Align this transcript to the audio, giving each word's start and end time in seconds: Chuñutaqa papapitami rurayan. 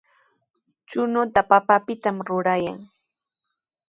Chuñutaqa 0.89 1.43
papapitami 1.49 2.21
rurayan. 2.27 2.79